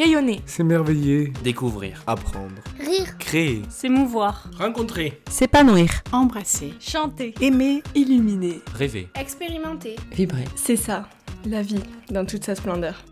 [0.00, 0.40] Rayonner.
[0.46, 1.30] S'émerveiller.
[1.44, 2.02] Découvrir.
[2.06, 2.62] Apprendre.
[2.78, 3.18] Rire.
[3.18, 3.60] Créer.
[3.68, 4.50] S'émouvoir.
[4.56, 5.20] Rencontrer.
[5.28, 5.90] S'épanouir.
[6.10, 6.72] Embrasser.
[6.80, 7.34] Chanter.
[7.42, 7.82] Aimer.
[7.94, 8.62] Illuminer.
[8.74, 9.08] Rêver.
[9.14, 9.96] Expérimenter.
[10.10, 10.46] Vibrer.
[10.56, 11.06] C'est ça,
[11.44, 13.04] la vie, dans toute sa splendeur.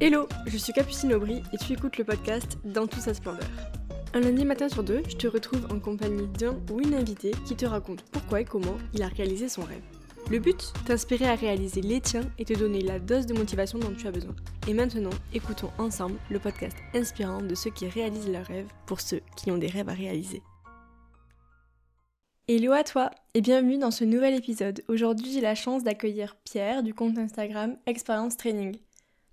[0.00, 3.48] Hello, je suis Capucine Aubry et tu écoutes le podcast Dans toute sa splendeur.
[4.12, 7.54] Un lundi matin sur deux, je te retrouve en compagnie d'un ou une invitée qui
[7.54, 10.01] te raconte pourquoi et comment il a réalisé son rêve.
[10.32, 13.92] Le but T'inspirer à réaliser les tiens et te donner la dose de motivation dont
[13.92, 14.34] tu as besoin.
[14.66, 19.20] Et maintenant, écoutons ensemble le podcast inspirant de ceux qui réalisent leurs rêves pour ceux
[19.36, 20.42] qui ont des rêves à réaliser.
[22.48, 24.82] Hello à toi et bienvenue dans ce nouvel épisode.
[24.88, 28.78] Aujourd'hui, j'ai la chance d'accueillir Pierre du compte Instagram Experience Training.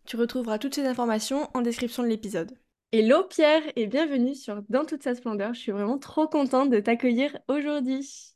[0.06, 2.52] Tu retrouveras toutes ces informations en description de l'épisode.
[2.92, 5.54] Hello Pierre et bienvenue sur Dans toute sa splendeur.
[5.54, 8.36] Je suis vraiment trop contente de t'accueillir aujourd'hui.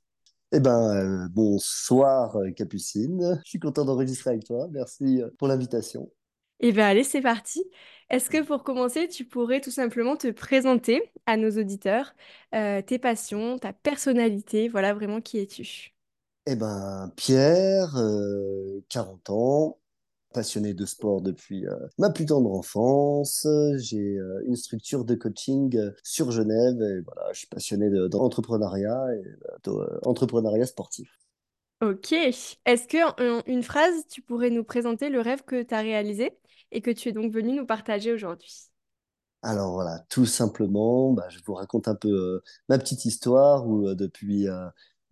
[0.55, 3.41] Eh ben, euh, bonsoir euh, Capucine.
[3.43, 4.67] Je suis content d'enregistrer avec toi.
[4.71, 6.11] Merci euh, pour l'invitation.
[6.59, 7.63] Et bien allez, c'est parti.
[8.11, 12.13] Est-ce que pour commencer, tu pourrais tout simplement te présenter à nos auditeurs,
[12.53, 15.95] euh, tes passions, ta personnalité, voilà vraiment qui es-tu?
[16.45, 19.79] Eh ben, Pierre, euh, 40 ans,
[20.33, 23.47] passionné de sport depuis euh, ma plus tendre enfance.
[23.77, 28.07] J'ai euh, une structure de coaching euh, sur Genève et voilà, je suis passionné de-
[28.07, 29.23] d'entrepreneuriat et
[29.63, 31.09] d'entrepreneuriat sportif.
[31.81, 32.13] Ok.
[32.13, 36.31] Est-ce que en une phrase, tu pourrais nous présenter le rêve que tu as réalisé
[36.71, 38.69] et que tu es donc venu nous partager aujourd'hui?
[39.41, 44.47] Alors voilà, tout simplement, bah, je vous raconte un peu ma petite histoire où depuis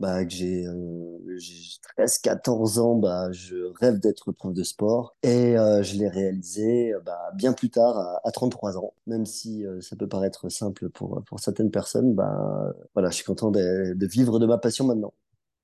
[0.01, 5.57] bah, que j'ai euh, j'ai 13-14 ans, bah, je rêve d'être prof de sport et
[5.57, 8.93] euh, je l'ai réalisé bah, bien plus tard à, à 33 ans.
[9.07, 13.25] Même si euh, ça peut paraître simple pour, pour certaines personnes, bah, voilà, je suis
[13.25, 15.13] content de, vivre de ma passion maintenant.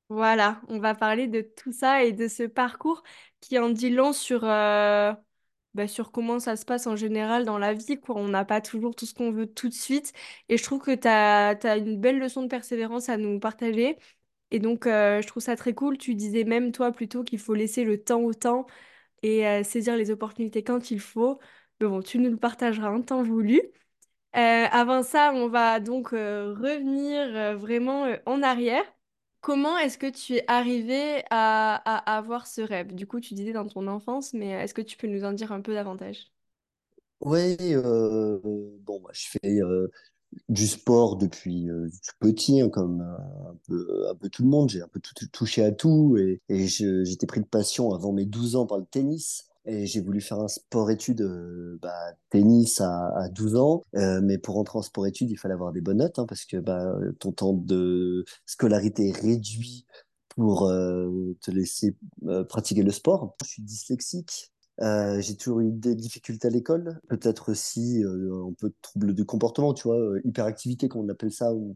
[0.09, 3.03] Voilà, on va parler de tout ça et de ce parcours
[3.41, 5.13] qui en dit long sur, euh,
[5.73, 8.16] bah, sur comment ça se passe en général dans la vie, quoi.
[8.16, 10.13] On n'a pas toujours tout ce qu'on veut tout de suite.
[10.49, 13.97] Et je trouve que tu as, une belle leçon de persévérance à nous partager.
[14.52, 15.97] Et donc, euh, je trouve ça très cool.
[15.97, 18.66] Tu disais même, toi, plutôt qu'il faut laisser le temps au temps
[19.24, 21.40] et euh, saisir les opportunités quand il faut.
[21.81, 23.62] Mais bon, tu nous le partageras en temps voulu.
[24.36, 28.84] Euh, avant ça, on va donc revenir vraiment en arrière.
[29.41, 32.94] Comment est-ce que tu es arrivé à, à avoir ce rêve?
[32.96, 35.52] Du coup, tu disais dans ton enfance, mais est-ce que tu peux nous en dire
[35.52, 36.31] un peu davantage?
[37.25, 38.40] Euh,
[38.80, 39.62] bon, moi, je fais
[40.49, 41.89] du sport depuis euh,
[42.19, 44.69] petit, hein, comme euh, un peu, un peu tout le monde.
[44.69, 44.99] J'ai un peu
[45.31, 49.45] touché à tout et, j'étais pris de passion avant mes 12 ans par le tennis.
[49.69, 53.83] Et j'ai voulu faire un sport-études, euh, bah, tennis à, à 12 ans.
[53.95, 56.57] Euh, mais pour rentrer en sport-études, il fallait avoir des bonnes notes, hein, parce que
[56.57, 59.85] bah, ton temps de scolarité est réduit
[60.29, 61.95] pour te laisser
[62.47, 63.35] pratiquer le sport.
[63.44, 64.51] Je suis dyslexique.
[64.81, 69.15] Euh, j'ai toujours eu des difficultés à l'école, peut-être aussi euh, un peu de troubles
[69.15, 71.75] de comportement, tu vois, euh, hyperactivité, comme on appelle ça, où,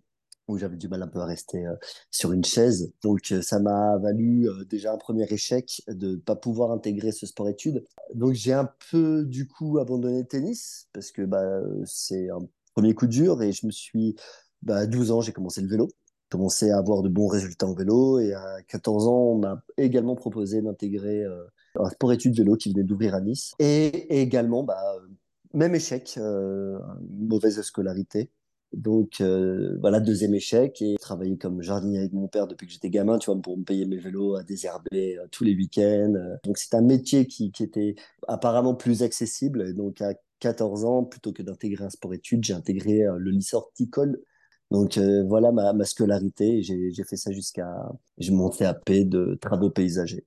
[0.57, 1.63] j'avais du mal un peu à rester
[2.09, 2.91] sur une chaise.
[3.03, 7.85] Donc ça m'a valu déjà un premier échec de ne pas pouvoir intégrer ce sport-études.
[8.15, 12.39] Donc j'ai un peu du coup abandonné le tennis, parce que bah, c'est un
[12.73, 14.17] premier coup dur, et je me suis,
[14.61, 15.87] bah, à 12 ans, j'ai commencé le vélo
[16.29, 20.15] commencé à avoir de bons résultats en vélo et à 14 ans, on m'a également
[20.15, 21.25] proposé d'intégrer
[21.79, 23.53] un sport-études vélo qui venait d'ouvrir à Nice.
[23.59, 24.81] Et également, bah,
[25.53, 28.31] même échec, euh, mauvaise scolarité.
[28.73, 32.89] Donc euh, voilà, deuxième échec et travailler comme jardinier avec mon père depuis que j'étais
[32.89, 36.13] gamin, tu vois, pour me payer mes vélos à désherber euh, tous les week-ends.
[36.45, 37.95] Donc c'est un métier qui, qui était
[38.29, 39.67] apparemment plus accessible.
[39.67, 44.21] Et donc à 14 ans, plutôt que d'intégrer un sport-études, j'ai intégré le lycée horticole
[44.71, 46.63] donc voilà ma, ma scolarité.
[46.63, 47.67] j'ai fait ça jusqu'à
[48.17, 50.25] je montais à P de travaux paysagers.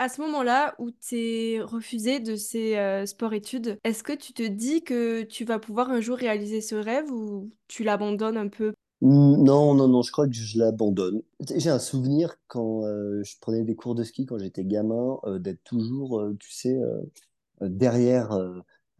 [0.00, 4.42] À ce moment-là où tu es refusé de ces euh, sports-études, est-ce que tu te
[4.42, 8.72] dis que tu vas pouvoir un jour réaliser ce rêve ou tu l'abandonnes un peu?
[9.02, 11.20] Non, non, non, je crois que je l'abandonne.
[11.54, 15.38] J'ai un souvenir quand euh, je prenais des cours de ski quand j'étais gamin, euh,
[15.38, 16.80] d'être toujours, euh, tu sais,
[17.60, 18.32] derrière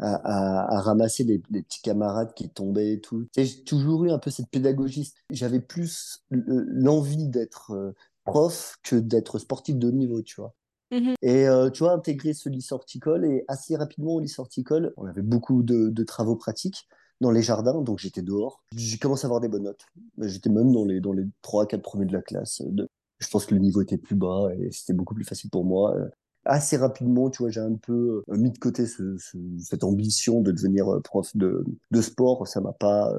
[0.00, 3.26] à, ramasser les, les petits camarades qui tombaient et tout.
[3.38, 5.14] J'ai toujours eu un peu cette pédagogie.
[5.31, 7.94] J'avais plus l'envie d'être
[8.26, 10.55] prof que d'être sportif de haut niveau, tu vois.
[10.90, 11.14] Mhm.
[11.22, 15.06] Et euh, tu vois, intégrer ce lycée horticole et assez rapidement au lycée horticole, on
[15.06, 16.88] avait beaucoup de, travaux pratiques
[17.20, 18.62] dans les jardins, donc j'étais dehors.
[18.75, 19.84] J'ai commencé à avoir des bonnes notes.
[20.19, 22.62] J'étais même dans les, dans les 3 quatre premiers de la classe.
[23.19, 25.94] Je pense que le niveau était plus bas et c'était beaucoup plus facile pour moi.
[25.96, 26.08] Euh,
[26.46, 30.40] Assez rapidement, tu vois, j'ai un peu euh, mis de côté ce, ce- cette ambition
[30.40, 32.48] de devenir prof de, de sport.
[32.48, 33.12] Ça m'a pas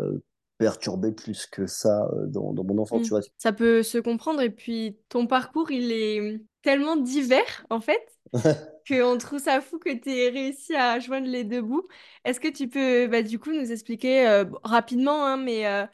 [0.62, 3.04] perturbé plus que ça euh, dans, dans mon enfance, Mm.
[3.04, 3.22] tu vois.
[3.38, 8.02] Ça peut se comprendre et puis ton parcours, il est tellement divers en fait
[8.88, 11.88] qu'on trouve ça fou que tu aies réussi à joindre les deux bouts.
[12.26, 15.86] Est-ce que tu peux bah, du coup nous expliquer euh, rapidement, hein, mais euh,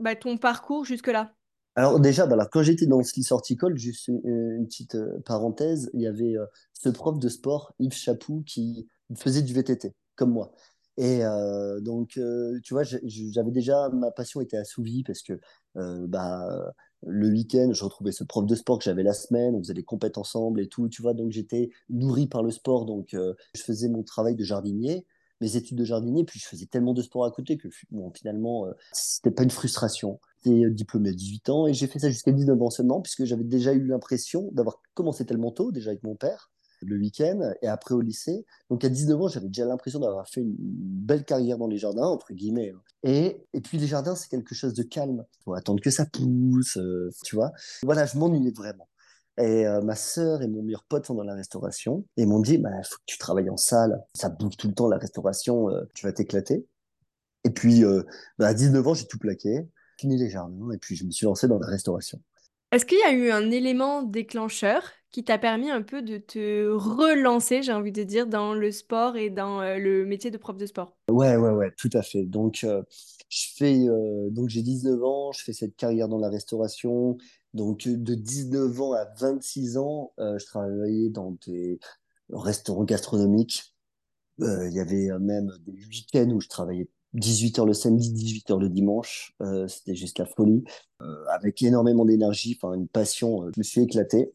[0.00, 1.34] bah, ton parcours jusque-là?
[1.74, 5.20] Alors déjà, bah, alors, quand j'étais dans le ski horticole, juste une, une petite euh,
[5.24, 6.34] parenthèse, il y avait
[6.74, 10.52] ce prof de sport, Yves Chapou, qui faisait du VTT, comme moi.
[10.98, 15.40] Et euh, donc, euh, tu vois, j'avais déjà, ma passion était assouvie parce que
[15.76, 16.46] euh, bah,
[17.06, 19.84] le week-end, je retrouvais ce prof de sport que j'avais la semaine, on faisait des
[19.84, 23.88] compètes ensemble et tout, tu vois, donc j'étais nourri par le sport, donc je faisais
[23.88, 25.06] mon travail de jardinier,
[25.40, 28.66] mes études de jardinier, puis je faisais tellement de sport à côté que bon, finalement,
[28.92, 30.20] c'était pas une frustration.
[30.44, 33.44] J'étais diplômé à 18 ans et j'ai fait ça jusqu'à 19 ans seulement, puisque j'avais
[33.44, 36.51] déjà eu l'impression d'avoir commencé tellement tôt, déjà avec mon père,
[36.86, 38.44] le week-end, et après au lycée.
[38.70, 42.06] Donc à 19 ans, j'avais déjà l'impression d'avoir fait une belle carrière dans les jardins,
[42.06, 42.70] entre guillemets.
[42.70, 42.80] hein.
[43.02, 45.24] Et, et puis les jardins, c'est quelque chose de calme.
[45.40, 47.52] Il faut attendre que ça pousse, euh, tu vois.
[47.82, 48.88] Voilà, je m'ennuyais vraiment.
[49.38, 52.58] Et euh, ma sœur et mon meilleur pote sont dans la restauration et m'ont dit,
[52.58, 55.82] bah, faut que tu travailles en salle, ça bouge tout le temps la restauration, euh,
[55.94, 56.66] tu vas t'éclater.
[57.44, 57.82] Et puis
[58.38, 59.66] bah, à 19 ans, j'ai tout plaqué,
[59.98, 62.20] fini les jardins et puis je me suis lancé dans la restauration.
[62.72, 64.82] Est-ce qu'il y a eu un élément déclencheur
[65.12, 69.16] qui t'a permis un peu de te relancer, j'ai envie de dire, dans le sport
[69.16, 70.96] et dans euh, le métier de prof de sport?
[71.10, 72.24] Ouais, ouais, ouais, tout à fait.
[72.24, 72.82] Donc, euh,
[73.28, 77.18] je euh, donc j'ai 19 ans, je fais cette carrière dans la restauration.
[77.52, 81.78] Donc, de 19 ans à 26 ans, je travaillais dans des
[82.30, 83.74] restaurants gastronomiques.
[84.38, 88.58] Il y avait même des week-ends où je travaillais 18 heures le samedi, 18 heures
[88.58, 89.36] le dimanche.
[89.68, 90.64] C'était juste la folie.
[91.28, 93.50] Avec énormément d'énergie, une passion.
[93.54, 94.32] je me suis éclaté.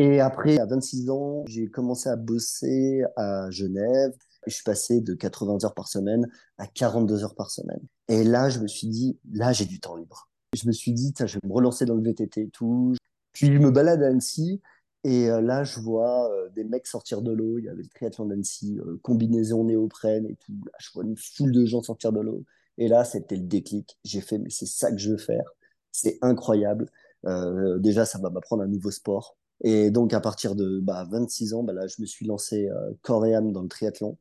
[0.00, 4.14] Et après, à 26 ans, j'ai commencé à bosser à Genève.
[4.46, 6.26] Je suis passé de 80 heures par semaine
[6.56, 7.82] à 42 heures par semaine.
[8.08, 10.30] Et là, je me suis dit, là, j'ai du temps libre.
[10.56, 12.94] Je me suis dit, je vais me relancer dans le VTT et tout.
[13.32, 14.62] Puis je me balade à Annecy
[15.04, 17.58] et euh, là, je vois euh, des mecs sortir de l'eau.
[17.58, 20.54] Il y avait le triathlon d'Annecy, euh, combinaison néoprène et tout.
[20.78, 22.46] Je vois une foule de gens sortir de l'eau.
[22.78, 23.98] Et là, c'était le déclic.
[24.04, 25.44] J'ai fait, mais c'est ça que je veux faire.
[25.92, 26.90] C'est incroyable.
[27.80, 29.36] Déjà, ça va m'apprendre un nouveau sport.
[29.62, 32.92] Et donc, à partir de bah, 26 ans, bah, là, je me suis lancé euh,
[33.02, 34.18] corps et âme dans le triathlon,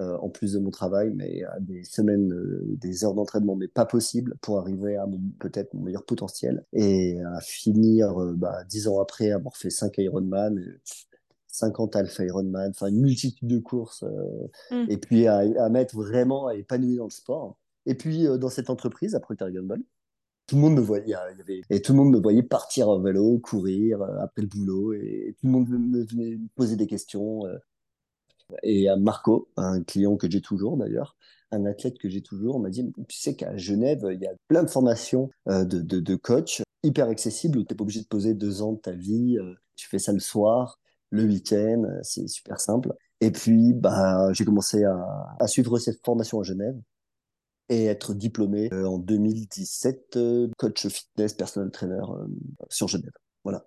[0.00, 3.68] euh, en plus de mon travail, mais à des semaines, euh, des heures d'entraînement, mais
[3.68, 6.64] pas possible pour arriver à mon, peut-être mon meilleur potentiel.
[6.72, 10.80] Et à finir, euh, bah, 10 ans après, avoir fait 5 Ironman, euh,
[11.48, 14.86] 50 Alpha Ironman, enfin une multitude de courses, euh, Hmm.
[14.88, 17.58] et puis à, à m'être vraiment épanoui dans le sport.
[17.86, 19.82] Et puis, euh, dans cette entreprise, à Procter Gamble,
[20.46, 21.14] tout le monde me voyait,
[21.70, 25.34] et tout le monde me voyait partir en vélo, courir euh, après le boulot, et
[25.38, 27.46] tout le monde me venait me poser des questions.
[27.46, 27.56] euh.
[28.62, 31.16] Et à Marco, un client que j'ai toujours d'ailleurs,
[31.52, 34.62] un athlète que j'ai toujours, m'a dit, tu sais qu'à Genève, il y a plein
[34.62, 38.34] de formations euh, de, de, coach hyper accessibles où tu n'es pas obligé de poser
[38.34, 40.80] deux ans de ta vie, euh, tu fais ça le soir,
[41.10, 42.92] le week-end, euh, c'est super simple.
[43.20, 46.76] Et puis, bah, j'ai commencé à suivre cette formation à Genève
[47.68, 52.26] et être diplômé euh, en 2017, euh, coach fitness, personal trainer euh,
[52.68, 53.12] sur Genève.
[53.44, 53.66] Voilà,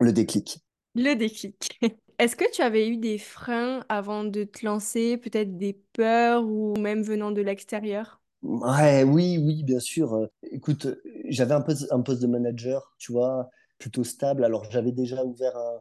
[0.00, 0.60] le déclic.
[0.94, 1.78] Le déclic.
[2.18, 6.74] Est-ce que tu avais eu des freins avant de te lancer, peut-être des peurs ou
[6.78, 8.20] même venant de l'extérieur?
[8.42, 10.28] Ouais, oui, oui, bien sûr.
[10.42, 10.86] Écoute,
[11.28, 14.44] j'avais un poste, un poste de manager, tu vois, plutôt stable.
[14.44, 15.80] Alors, j'avais déjà ouvert un,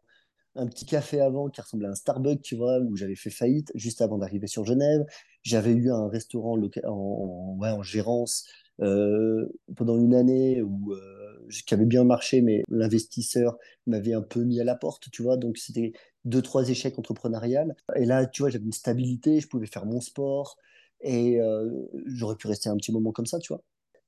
[0.55, 3.71] un petit café avant qui ressemblait à un Starbucks, tu vois, où j'avais fait faillite
[3.75, 5.03] juste avant d'arriver sur Genève.
[5.43, 8.47] J'avais eu un restaurant en, gérance
[8.81, 14.43] euh, pendant une année où, euh, qui avait bien marché, mais l'investisseur m'avait un peu
[14.43, 15.37] mis à la porte, tu vois.
[15.37, 15.91] Donc, c'était
[16.25, 17.75] deux, trois échecs entrepreneuriales.
[17.95, 20.57] Et là, tu vois, j'avais une stabilité, je pouvais faire mon sport
[21.01, 21.69] et euh,
[22.05, 23.61] j'aurais pu rester un petit moment comme ça, tu vois.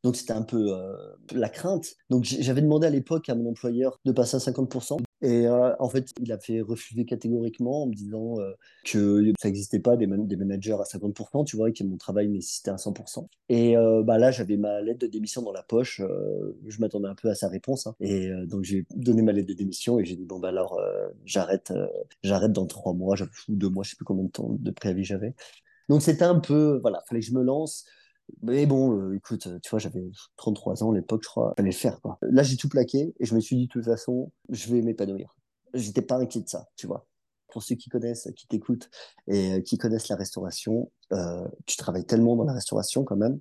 [0.04, 0.72] Donc, c'était un peu
[1.34, 1.96] la crainte.
[2.10, 5.00] Donc, j'avais demandé à l'époque à mon employeur de passer à 50%.
[5.22, 8.52] Et euh, en fait, il a fait refuser catégoriquement en me disant euh,
[8.84, 11.98] que ça n'existait pas des, man- des managers à 50%, tu vois, et que mon
[11.98, 13.30] travail nécessitait à 100%.
[13.50, 16.02] Et euh, bah là, j'avais ma lettre de démission dans la poche.
[16.68, 17.88] je m'attendais un peu à sa réponse.
[17.88, 17.96] hein.
[18.00, 20.80] Et donc, j'ai donné ma lettre de démission et j'ai dit, bon, bah alors,
[21.26, 21.74] j'arrête
[22.24, 23.16] j'arrête dans trois mois,
[23.50, 25.34] ou deux mois, je sais plus combien de temps de préavis j'avais.
[25.90, 27.86] Donc, c'était un peu, voilà, fallait que je me lance.
[28.42, 30.04] Mais bon, euh, écoute, tu vois, j'avais
[30.38, 31.54] 33 ans à l'époque, je crois.
[31.58, 32.18] Fallait le faire, quoi.
[32.22, 35.36] Là, j'ai tout plaqué et je me suis dit, de toute façon, je vais m'épanouir.
[35.74, 37.08] J'étais pas inquiet de ça, tu vois.
[37.50, 38.90] Pour ceux qui connaissent, qui t'écoutent
[39.28, 43.40] et euh, qui connaissent la restauration, euh, tu travailles tellement dans la restauration quand même.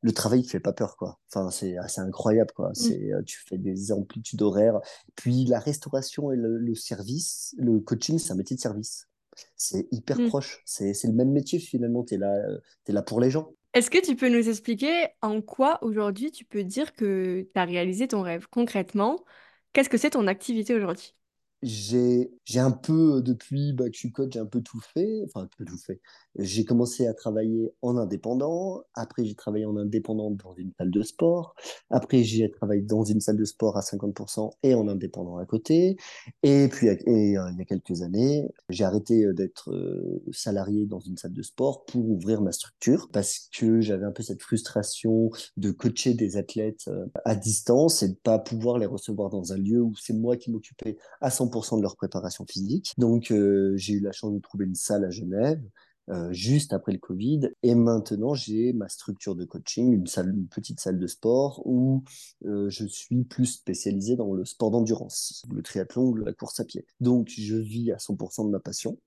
[0.00, 1.20] Le travail ne fait pas peur, quoi.
[1.28, 2.70] Enfin, c'est assez incroyable, quoi.
[2.70, 2.74] Mm.
[2.74, 4.80] C'est, euh, tu fais des amplitudes horaires.
[5.16, 9.08] Puis la restauration et le, le service, le coaching, c'est un métier de service.
[9.56, 10.28] C'est hyper Mm.
[10.28, 10.62] proche.
[10.64, 12.04] C'est, c'est le même métier, finalement.
[12.04, 13.52] Tu es là, euh, t'es là pour les gens.
[13.74, 17.64] Est-ce que tu peux nous expliquer en quoi aujourd'hui tu peux dire que tu as
[17.64, 18.46] réalisé ton rêve?
[18.50, 19.24] Concrètement?
[19.72, 21.14] Qu'est-ce que c'est ton activité aujourd'hui?
[21.62, 25.42] J'ai un peu depuis bah, que je suis coach j'ai un peu tout fait enfin
[25.42, 26.00] un peu tout fait.
[26.38, 28.82] J'ai commencé à travailler en indépendant.
[28.94, 31.54] Après j'ai travaillé en indépendant dans une salle de sport.
[31.90, 35.96] Après j'ai travaillé dans une salle de sport à 50% et en indépendant à côté.
[36.42, 40.86] Et puis et, euh, il y a quelques années j'ai arrêté euh, d'être euh, salarié
[40.86, 44.42] dans une salle de sport pour ouvrir ma structure parce que j'avais un peu cette
[44.42, 46.90] frustration de coacher des athlètes
[47.24, 50.50] à distance et de pas pouvoir les recevoir dans un lieu où c'est moi qui
[50.50, 52.92] m'occupais à 100% de leur préparation physique.
[52.98, 55.62] Donc, euh, j'ai eu la chance de trouver une salle à Genève.
[56.10, 57.50] Euh, juste après le Covid.
[57.62, 62.02] Et maintenant, j'ai ma structure de coaching, une, petite salle de sport où
[62.44, 66.64] euh, je suis plus spécialisé dans le sport d'endurance, le triathlon ou la course à
[66.64, 66.86] pied.
[66.98, 68.98] Donc, je vis à 100% de ma passion.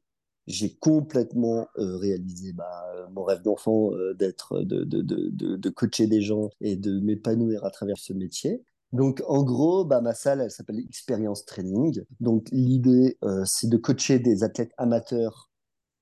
[0.48, 7.66] J'ai complètement réalisé bah, mon rêve d'enfant d'être, de, coacher des gens et de m'épanouir
[7.66, 8.64] à travers ce métier.
[8.94, 12.02] Donc, en gros, bah, ma salle, elle s'appelle Experience Training.
[12.20, 15.50] Donc, l'idée, euh, c'est de coacher des athlètes amateurs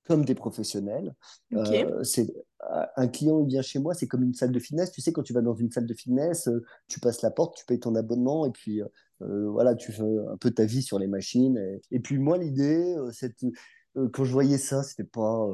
[0.06, 1.14] comme des professionnels.
[1.54, 2.30] Euh, c'est
[2.70, 4.92] euh, un client il vient chez moi, c'est comme une salle de fitness.
[4.92, 6.48] Tu sais, quand tu vas dans une salle de fitness,
[6.88, 8.82] tu passes la porte, tu payes ton abonnement et puis
[9.20, 11.56] voilà, tu fais un peu ta vie sur les machines.
[11.56, 13.34] Et, et puis moi, l'idée, c'est
[14.12, 15.48] quand je voyais ça, c'était pas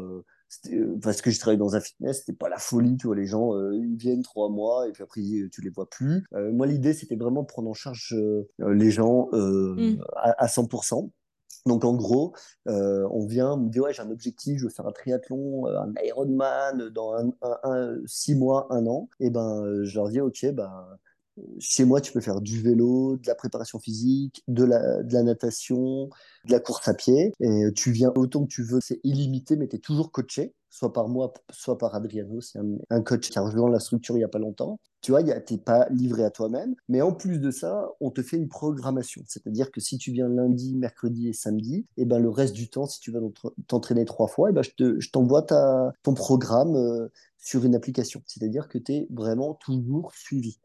[1.02, 3.54] parce que je travaille dans un fitness, c'était pas la folie, tu vois, les gens,
[3.54, 6.24] euh, ils viennent trois mois et puis après, tu les vois plus.
[6.34, 8.16] Euh, moi, l'idée, c'était vraiment de prendre en charge
[8.58, 10.02] les gens mm.
[10.16, 11.10] à, 100%.
[11.66, 12.32] Donc en gros,
[12.66, 16.88] on vient me dire ouais j'ai un objectif, je veux faire un triathlon, un Ironman
[16.88, 19.10] dans un, six mois, un an.
[19.20, 20.72] Et ben je leur dis ok ben
[21.58, 25.22] chez moi, tu peux faire du vélo, de la préparation physique, de la, de la
[25.22, 26.08] natation,
[26.44, 27.32] de la course à pied.
[27.40, 30.92] Et tu viens autant que tu veux, c'est illimité, mais tu es toujours coaché, soit
[30.92, 32.40] par moi, soit par Adriano.
[32.40, 32.58] C'est
[32.90, 34.80] un, coach qui a rejoint la structure il n'y a pas longtemps.
[35.02, 36.74] Tu vois, tu n'es pas livré à toi-même.
[36.88, 39.22] Mais en plus de ça, on te fait une programmation.
[39.26, 42.86] C'est-à-dire que si tu viens lundi, mercredi et samedi, et ben le reste du temps,
[42.86, 43.20] si tu vas
[43.66, 47.08] t'entraîner trois fois, et ben je t'envoie ta, ton programme euh,
[47.38, 48.22] sur une application.
[48.26, 50.58] C'est-à-dire que tu es vraiment toujours suivi.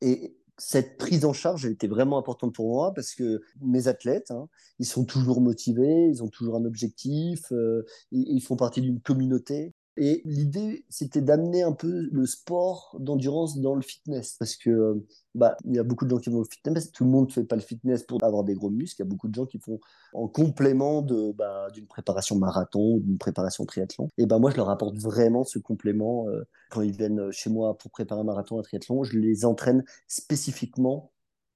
[0.00, 4.30] Et cette prise en charge, elle était vraiment importante pour moi parce que mes athlètes,
[4.30, 4.48] hein,
[4.78, 9.74] ils sont toujours motivés, ils ont toujours un objectif, euh, ils, font partie d'une communauté.
[9.96, 14.36] Et l'idée, c'était d'amener un peu le sport d'endurance dans le fitness.
[14.38, 16.92] Parce que, euh, bah, il y a beaucoup de gens qui vont au fitness.
[16.92, 19.00] Tout le monde ne fait pas le fitness pour avoir des gros muscles.
[19.00, 19.80] Il y a beaucoup de gens qui font
[20.12, 24.08] en complément de, bah, d'une préparation marathon, d'une préparation triathlon.
[24.18, 26.28] Et ben, moi, je leur apporte vraiment ce complément.
[26.28, 29.82] Euh, quand ils viennent chez moi pour préparer un marathon, un triathlon, je les entraîne
[30.08, 31.10] spécifiquement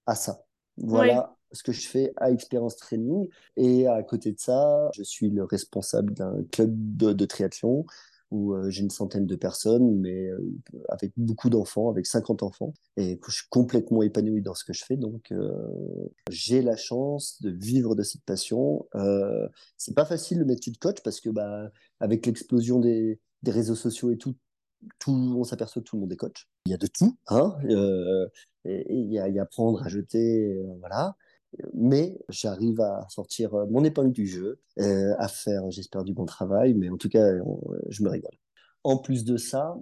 [0.06, 0.44] à ça.
[0.78, 3.28] Voilà ce que je fais à Experience Training.
[3.56, 7.84] Et à côté de ça, je suis le responsable d'un club de triathlon
[8.30, 10.40] où euh, j'ai une centaine de personnes, mais euh,
[10.88, 14.84] avec beaucoup d'enfants, avec 50 enfants, et je suis complètement épanoui dans ce que je
[14.84, 14.96] fais.
[14.96, 15.52] Donc, euh,
[16.30, 18.86] j'ai la chance de vivre de cette passion.
[18.94, 23.74] Euh, c'est pas facile le métier de coach parce que, bah, avec l'explosion des, réseaux
[23.74, 24.36] sociaux et tout,
[24.98, 26.48] tout, on s'aperçoit que tout le monde est coach.
[26.66, 27.56] Il y a de tout, hein.
[27.64, 31.16] il y y a prendre, à jeter, voilà
[31.74, 36.24] mais j'arrive à sortir euh, mon épingle du jeu, euh, à faire, j'espère, du bon
[36.24, 37.26] travail, mais en tout cas,
[37.88, 38.34] je me régale.
[38.84, 39.76] En plus de ça,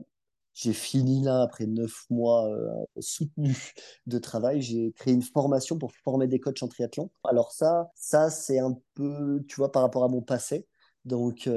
[0.54, 3.74] j'ai fini là, après neuf mois euh, soutenus
[4.06, 7.10] de travail, j'ai créé une formation pour former des coachs en triathlon.
[7.22, 10.66] Alors ça, ça c'est un peu, tu vois, par rapport à mon passé.
[11.04, 11.48] Donc,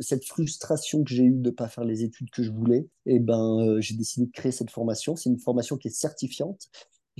[0.00, 3.20] cette frustration que j'ai eue de ne pas faire les études que je voulais, eh
[3.20, 5.16] ben, j'ai décidé de créer cette formation.
[5.16, 6.68] C'est une formation qui est certifiante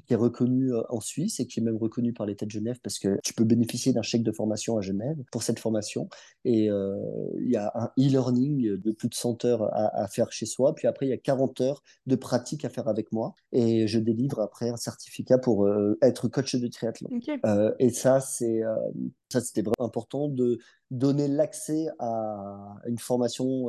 [0.03, 2.79] qui est reconnu euh, en Suisse et qui est même reconnu par l'État de Genève
[2.83, 6.09] parce que tu peux bénéficier d'un chèque de formation à Genève pour cette formation.
[6.45, 6.97] Et euh,
[7.41, 10.75] il y a un e-learning de plus de 100 heures à, faire chez soi.
[10.75, 13.35] Puis après, il y a 40 heures de pratique à faire avec moi.
[13.53, 17.09] Et je délivre après un certificat pour euh, être coach de triathlon.
[17.79, 18.63] et ça, c'est
[19.31, 20.59] ça c'était vraiment important de
[20.91, 23.67] donner l'accès à une formation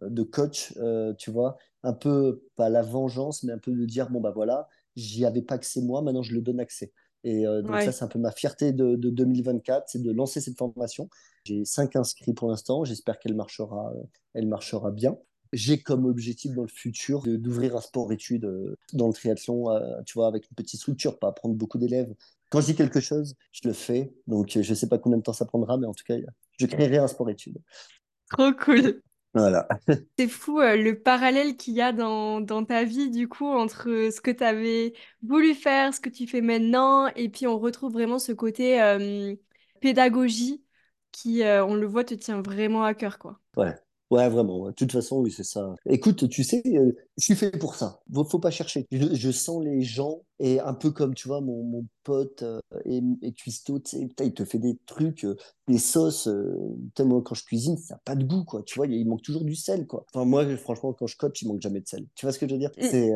[0.00, 0.74] de coach,
[1.18, 4.68] tu vois, un peu pas la vengeance, mais un peu de dire bon bah voilà,
[4.98, 6.92] j'y avais pas accès moi, maintenant je le donne accès.
[7.24, 10.56] Et euh, donc ça, c'est un peu ma fierté de, 2024, c'est de lancer cette
[10.56, 11.08] formation.
[11.44, 13.92] J'ai cinq inscrits pour l'instant, j'espère qu'elle marchera,
[14.34, 15.16] elle marchera bien.
[15.52, 20.14] J'ai comme objectif dans le futur d'ouvrir un sport-études euh, dans le triathlon, euh, tu
[20.14, 22.12] vois, avec une petite structure, pas prendre beaucoup d'élèves.
[22.50, 24.12] Quand je dis quelque chose, je le fais.
[24.26, 26.16] Donc je ne sais pas combien de temps ça prendra, mais en tout cas,
[26.58, 27.58] je créerai un sport-études.
[28.30, 29.00] Trop cool.
[29.34, 29.68] Voilà.
[30.18, 33.84] C'est fou euh, le parallèle qu'il y a dans, dans ta vie, du coup, entre
[34.12, 34.92] ce que tu avais
[35.22, 39.36] voulu faire, ce que tu fais maintenant, et puis on retrouve vraiment ce côté euh,
[39.80, 40.64] pédagogie
[41.12, 43.40] qui, euh, on le voit, te tient vraiment à cœur, quoi.
[43.56, 43.74] Ouais.
[44.10, 44.58] Ouais, vraiment.
[44.60, 44.70] ouais.
[44.70, 45.74] De toute façon, oui, c'est ça.
[45.84, 48.00] Écoute, tu sais, euh, je suis fait pour ça.
[48.14, 48.86] Faut, faut pas chercher.
[48.90, 52.58] Je, je sens les gens et un peu comme, tu vois, mon, mon pote euh,
[52.86, 55.36] et, et Cuisto, tu sais, putain, il te fait des trucs, euh,
[55.66, 56.26] des sauces.
[56.86, 58.62] Putain, moi, quand je cuisine, ça n'a pas de goût, quoi.
[58.62, 60.06] Tu vois, il, manque toujours du sel, quoi.
[60.14, 62.06] Enfin, moi, franchement, quand je coach, il manque jamais de sel.
[62.14, 62.70] Tu vois ce que je veux dire?
[62.80, 63.10] C'est,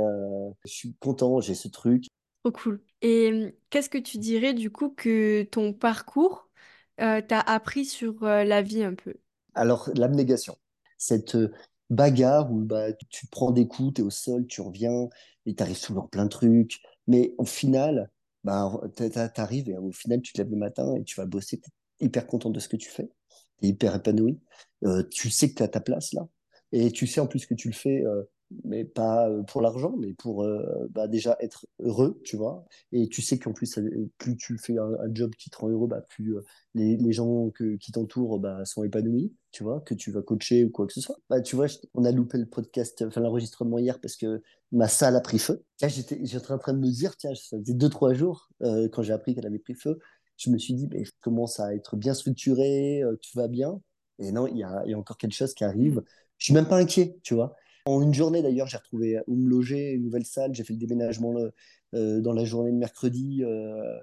[0.66, 2.04] je suis content, j'ai ce truc.
[2.42, 2.82] Trop cool.
[3.00, 6.50] Et qu'est-ce que tu dirais du coup que ton parcours
[6.98, 9.14] t'a appris sur la vie un peu?
[9.54, 10.56] Alors, l'abnégation,
[11.02, 11.52] cette euh,
[11.90, 15.08] bagarre où bah, tu prends des coups, tu es au sol, tu reviens
[15.46, 16.80] et tu arrives souvent plein de trucs.
[17.06, 18.10] Mais au final,
[18.44, 21.58] bah, tu arrives et au final, tu te lèves le matin et tu vas bosser.
[21.60, 23.10] Tu es hyper content de ce que tu fais,
[23.60, 24.40] tu es hyper épanoui.
[24.84, 26.26] Euh, tu sais que tu as ta place là.
[26.72, 28.22] Et tu sais en plus que tu le fais, euh,
[28.64, 32.64] mais pas euh, pour l'argent, mais pour euh, bah, déjà être heureux, tu vois.
[32.92, 33.80] Et tu sais qu'en plus, ça-
[34.18, 36.42] plus tu fais un, un job qui te rend heureux, bah, plus euh,
[36.74, 40.64] les, les gens que- qui t'entourent bah, sont épanouis, tu vois, que tu vas coacher
[40.64, 41.16] ou quoi que ce soit.
[41.30, 44.42] Bah, tu vois, je- on a loupé le podcast, enfin l'enregistrement hier parce que
[44.72, 45.64] ma salle a pris feu.
[45.80, 48.88] Là, j'étais, j'étais en train de me dire, tiens, ça faisait deux, trois jours euh,
[48.88, 49.98] quand j'ai appris qu'elle avait pris feu.
[50.36, 53.80] Je me suis dit, mais commence à être bien structuré, euh, tout va bien?
[54.18, 56.02] Et non, il y a, y a encore quelque chose qui arrive.
[56.38, 57.54] Je suis même pas inquiet, tu vois.
[57.84, 60.54] En une journée d'ailleurs, j'ai retrouvé où me loger, une nouvelle salle.
[60.54, 61.52] J'ai fait le déménagement le-
[61.94, 63.42] euh, dans la journée de mercredi.
[63.44, 63.98] euh,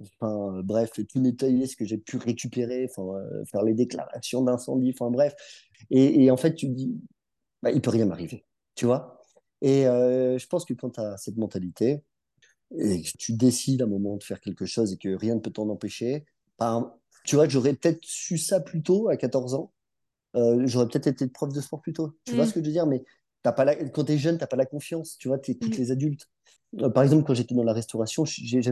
[0.00, 4.92] Enfin, euh, bref, tout nettoyer ce que j'ai pu récupérer, euh, faire les déclarations d'incendie,
[4.94, 5.34] enfin bref.
[5.90, 6.94] Et, en fait, tu dis,
[7.62, 8.44] bah, il peut rien m'arriver,
[8.76, 9.20] tu vois.
[9.62, 12.02] Et euh, je pense que quand tu as cette mentalité
[12.78, 15.40] et que tu décides à un moment de faire quelque chose et que rien ne
[15.40, 16.24] peut t'en empêcher,
[16.58, 19.72] bah, tu vois, j'aurais peut-être su ça plus tôt, à 14 ans.
[20.36, 22.16] Euh, j'aurais peut-être été prof de sport plus tôt.
[22.24, 22.48] Tu vois Mm.
[22.48, 22.86] ce que je veux dire?
[22.86, 23.04] Mais
[23.42, 23.74] t'as pas la...
[23.76, 25.16] quand tu es jeune, tu pas la confiance.
[25.18, 25.80] Tu vois, tu écoutes Mm.
[25.80, 26.28] les adultes.
[26.80, 28.62] Euh, par exemple, quand j'étais dans la restauration, j'ai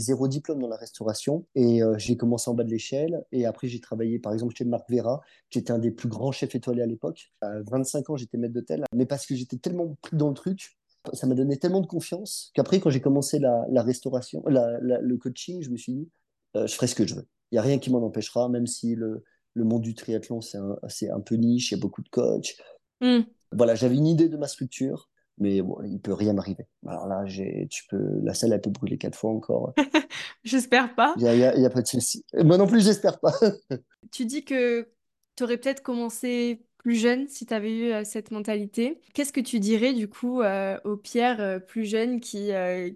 [0.00, 3.24] zéro diplôme dans la restauration et euh, j'ai commencé en bas de l'échelle.
[3.32, 5.20] Et après, j'ai travaillé, par exemple, chez Marc Vera,
[5.50, 7.32] qui était un des plus grands chefs étoilés à l'époque.
[7.40, 8.84] À 25 ans, j'étais maître d'hôtel.
[8.94, 10.78] Mais parce que j'étais tellement pris dans le truc,
[11.14, 15.16] ça m'a donné tellement de confiance qu'après, quand j'ai commencé la, la restauration, la- le
[15.16, 16.08] coaching, je me suis dit,
[16.54, 17.26] je ferai ce que je veux.
[17.50, 19.24] Il n'y a rien qui m'en empêchera, même si le,
[19.54, 20.76] le monde du triathlon, c'est un,
[21.14, 22.56] un peu niche, il y a beaucoup de coachs.
[23.00, 23.20] Mm.
[23.52, 25.08] Voilà, j'avais une idée de ma structure,
[25.38, 26.66] mais bon, il peut rien m'arriver.
[26.86, 27.24] Alors là,
[27.70, 29.74] tu peux, la salle, elle peut brûler quatre fois encore.
[30.44, 31.14] J'espère pas.
[31.16, 32.24] Il n'y a, pas de souci.
[32.34, 33.34] Moi non plus, j'espère pas.
[34.10, 34.88] Tu dis que
[35.36, 39.00] tu aurais peut-être commencé plus jeune si tu avais eu euh, cette mentalité.
[39.12, 42.90] Qu'est-ce que tu dirais du coup euh, au Pierre euh, plus jeune qui, euh,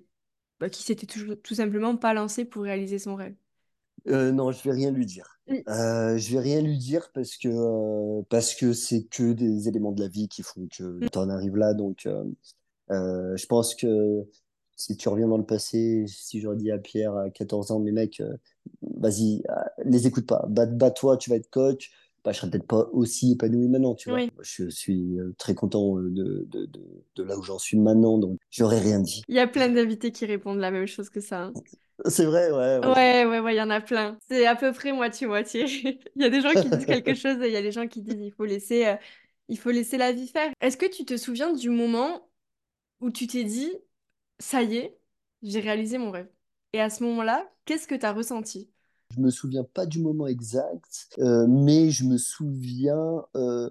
[0.59, 3.35] bah, qui s'était tout, tout simplement pas lancé pour réaliser son rêve?
[4.09, 5.39] Euh, non, je vais rien lui dire.
[5.49, 5.55] Mm.
[5.69, 9.93] Euh, je vais rien lui dire parce que euh, parce que c'est que des éléments
[9.93, 11.75] de la vie qui font que tu en arrives là.
[11.75, 12.07] Donc,
[12.91, 14.23] euh, je pense que
[14.77, 17.93] si tu reviens dans le passé, si j'aurais dit à Pierre à 14 ans, mais
[17.93, 18.37] mec, euh,
[18.83, 19.43] vas-y,
[19.85, 20.45] les écoute pas.
[20.49, 21.91] Bat, toi tu vas être coach.
[22.25, 24.19] Bah, je serais peut-être pas aussi épanoui maintenant, tu vois.
[24.19, 24.31] Oui.
[24.43, 26.81] Je suis euh, très content euh, de, de, de,
[27.17, 29.23] de là où j'en suis maintenant, donc j'aurais rien dit.
[29.27, 31.43] Il y a plein d'invités qui répondent la même chose que ça.
[31.43, 31.57] hein.
[32.09, 32.95] C'est vrai, ouais, ouais.
[32.95, 34.19] Ouais, ouais, ouais, il y en a plein.
[34.29, 35.67] C'est à peu près moitié-moitié.
[36.17, 37.87] Il y a des gens qui disent quelque chose et il y a des gens
[37.87, 38.97] qui disent il faut laisser, euh,
[39.49, 40.51] il faut laisser la vie faire.
[40.61, 42.29] Est-ce que tu te souviens du moment
[43.01, 43.73] où tu t'es dit,
[44.41, 44.99] ça y est,
[45.43, 46.31] j'ai réalisé mon rêve?
[46.75, 48.71] Et à ce moment-là, qu'est-ce que tu as ressenti?
[49.15, 53.69] Je me souviens pas du moment exact, euh, mais je me souviens euh,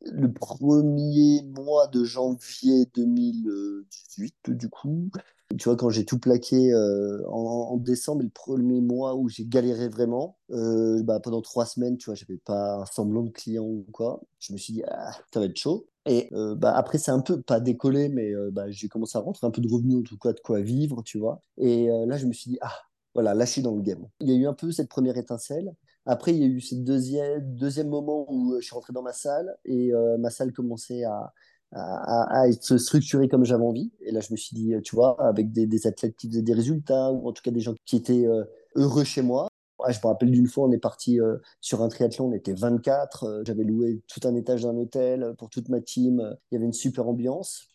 [0.00, 5.10] le premier mois de janvier 2018, du coup.
[5.58, 9.44] Tu vois, quand j'ai tout plaqué euh, en, en décembre, le premier mois où j'ai
[9.46, 13.86] galéré vraiment, bah, pendant trois semaines, tu vois, j'avais pas un semblant de client ou
[13.92, 14.20] quoi.
[14.38, 15.86] Je me suis dit, ah, ça va être chaud.
[16.06, 19.50] Et bah, après, c'est un peu, pas décollé, mais bah, j'ai commencé à rentrer un
[19.50, 21.42] peu de revenus, en tout cas, de quoi vivre, tu vois.
[21.58, 22.74] Et là, je me suis dit, ah,
[23.14, 24.06] voilà, suis dans le game.
[24.20, 25.72] Il y a eu un peu cette première étincelle.
[26.06, 29.02] Après, il y a eu ce deuxième, deuxième moment où euh, je suis rentré dans
[29.02, 31.32] ma salle et euh, ma salle commençait à,
[31.72, 33.92] à, à être structurée comme j'avais envie.
[34.00, 36.54] Et là, je me suis dit, tu vois, avec des, des athlètes qui faisaient des
[36.54, 38.44] résultats ou en tout cas des gens qui étaient euh,
[38.76, 39.48] heureux chez moi.
[39.78, 42.52] Ouais, je me rappelle d'une fois, on est parti euh, sur un triathlon, on était
[42.54, 43.24] 24.
[43.24, 46.36] euh, J'avais loué tout un étage d'un hôtel pour toute ma team.
[46.50, 47.68] Il y avait une super ambiance.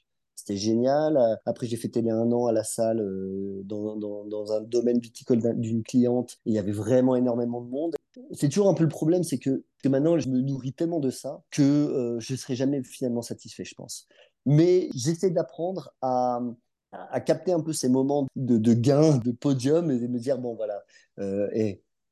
[0.46, 1.40] C'était génial.
[1.46, 5.40] Après, j'ai fêté les un an à la salle euh, dans, dans, un domaine viticole
[5.40, 6.38] d'un- d'une cliente.
[6.46, 7.96] Il y avait vraiment énormément de monde.
[8.34, 11.12] C'est toujours un peu le problème, c'est que, que maintenant, je me nourris tellement de
[11.12, 14.06] ça que euh, je ne serai jamais finalement satisfait, je pense.
[14.46, 16.42] Mais j'essaie d'apprendre à,
[16.92, 20.40] à, capter un peu ces moments de, de gain, de podium, et de me dire,
[20.40, 20.84] bon, voilà,
[21.20, 21.50] euh,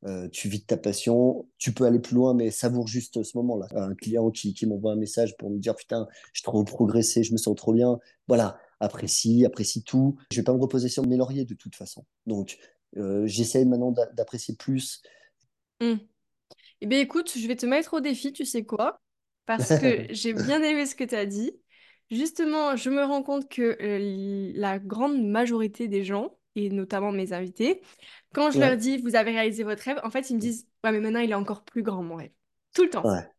[0.06, 3.38] euh, tu vis de ta passion, tu peux aller plus loin, mais savoure juste ce
[3.38, 3.68] moment-là.
[3.76, 7.34] Un client qui, qui m'envoie un message pour me dire, putain, j'ai trop progressé, je
[7.34, 8.00] me sens trop bien.
[8.28, 10.18] Voilà, apprécie, apprécie tout.
[10.32, 12.06] Je vais pas me reposer sur mes lauriers de toute façon.
[12.26, 12.58] Donc,
[12.98, 15.02] euh, j'essaie maintenant d'a- d'apprécier plus
[15.82, 15.96] Hmm.
[16.82, 19.02] Eh bien, écoute, je vais te mettre au défi, tu sais quoi?
[19.48, 21.52] parce que j'ai bien aimé ce que tu as dit.
[22.12, 27.34] Justement, je me rends compte que euh, la grande majorité des gens, et notamment mes
[27.34, 27.82] invités,
[28.34, 30.92] quand je leur dis vous avez réalisé votre rêve, en fait, ils me disent ouais,
[30.92, 32.32] mais maintenant il est encore plus grand mon rêve.
[32.74, 33.10] Tout le temps.
[33.10, 33.32] ouais,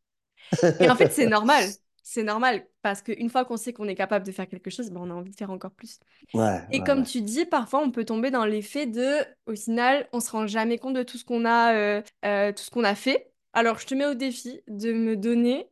[0.79, 1.77] Et en fait, c'est normal.
[2.03, 5.01] C'est normal parce qu'une fois qu'on sait qu'on est capable de faire quelque chose, ben,
[5.03, 6.01] on a envie de faire encore plus.
[6.35, 7.07] ouais, Et ouais, comme ouais.
[7.07, 10.79] tu dis, parfois on peut tomber dans l'effet de, au final, on se rend jamais
[10.79, 13.33] compte de tout ce qu'on a, euh, euh, tout ce qu'on a fait.
[13.55, 15.70] Alors je te mets au défi de me donner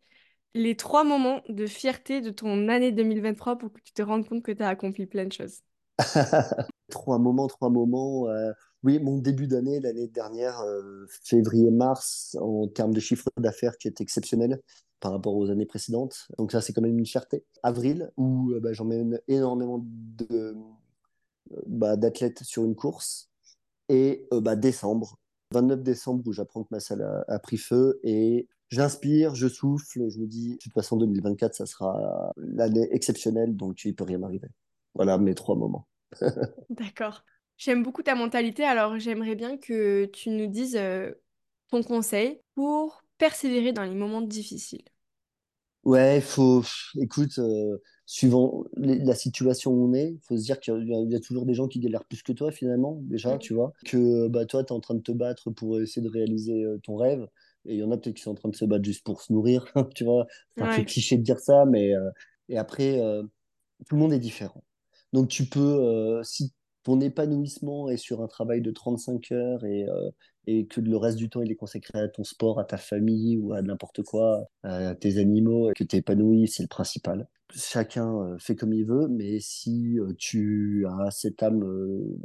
[0.54, 4.42] les trois moments de fierté de ton année 2023 pour que tu te rendes compte
[4.44, 5.60] que tu as accompli plein de choses.
[6.90, 8.28] Trois moments, trois moments.
[8.28, 13.88] euh, Oui, mon début d'année, l'année dernière, euh, février-mars, en termes de chiffre d'affaires qui
[13.88, 14.60] est exceptionnel
[15.00, 16.28] par rapport aux années précédentes.
[16.38, 17.44] Donc ça, c'est quand même une fierté.
[17.62, 20.56] Avril, où euh, bah, j'emmène énormément de,
[21.66, 23.30] bah, d'athlètes sur une course.
[23.88, 25.18] Et euh, bah, décembre,
[25.52, 28.00] 29 décembre, où j'apprends que ma salle a, pris feu.
[28.04, 33.56] Et j'inspire, je souffle, je me dis, de toute façon, 2024, ça sera l'année exceptionnelle,
[33.56, 34.48] donc il peut rien m'arriver.
[34.94, 35.86] Voilà mes trois moments.
[36.70, 37.24] D'accord.
[37.58, 41.12] J'aime beaucoup ta mentalité, alors j'aimerais bien que tu nous dises euh,
[41.68, 44.84] ton conseil pour persévérer dans les moments difficiles.
[45.84, 46.62] Ouais, il faut,
[47.00, 50.94] écoute, euh, suivant les- la situation où on est, il faut se dire qu'il y,
[50.94, 53.54] a il y a toujours des gens qui galèrent plus que toi finalement, déjà, tu
[53.54, 56.64] vois, que bah, toi, tu es en train de te battre pour essayer de réaliser
[56.64, 57.26] euh, ton rêve,
[57.64, 59.22] et il y en a peut-être qui sont en train de se battre juste pour
[59.22, 60.26] se nourrir, tu vois,
[60.58, 60.84] c'est un peu Ouais.
[60.84, 62.10] cliché de dire ça, mais euh,
[62.50, 63.22] et après, euh,
[63.88, 64.64] tout le monde est différent.
[65.12, 69.88] Donc tu peux, euh, si ton épanouissement est sur un travail de 35 heures et,
[69.88, 70.10] euh,
[70.46, 73.36] et que le reste du temps il est consacré à ton sport, à ta famille
[73.38, 77.28] ou à n'importe quoi, à tes animaux, et que tu es épanoui, c'est le principal.
[77.54, 81.64] Chacun euh, fait comme il veut, mais si tu as cette âme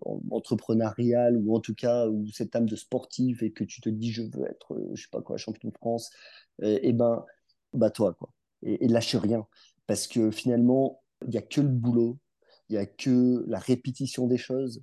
[0.05, 3.89] en- entrepreneuriale ou en tout cas ou cette âme de sportif et que tu te
[3.89, 6.11] dis je veux être, je sais pas quoi, champion de France,
[6.61, 7.25] et ben,
[7.73, 8.29] bats-toi quoi.
[8.63, 9.45] Et, et lâche rien.
[9.87, 12.17] Parce que finalement, il n'y a que le boulot,
[12.69, 14.81] il n'y a que la répétition des choses.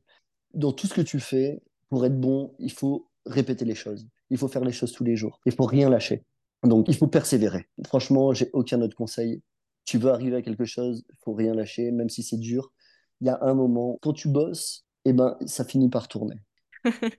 [0.55, 4.07] Dans tout ce que tu fais, pour être bon, il faut répéter les choses.
[4.31, 5.41] Il faut faire les choses tous les jours.
[5.47, 6.25] Il faut rien lâcher.
[6.63, 7.69] Donc, il faut persévérer.
[7.87, 9.43] Franchement, j'ai aucun autre conseil.
[9.85, 12.73] Tu veux arriver à quelque chose, il faut rien lâcher, même si c'est dur.
[13.21, 16.37] Il y a un moment, quand tu bosses, eh ben, ça finit par tourner.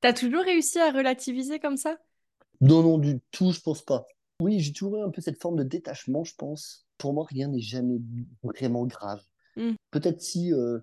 [0.00, 1.98] T'as toujours réussi à relativiser comme ça?
[2.60, 4.06] Non, non, du tout, je pense pas.
[4.40, 6.86] Oui, j'ai toujours eu un peu cette forme de détachement, je pense.
[6.98, 7.98] Pour moi, rien n'est jamais
[8.42, 9.22] vraiment grave.
[9.56, 9.74] Mm.
[9.90, 10.80] Peut-être si euh,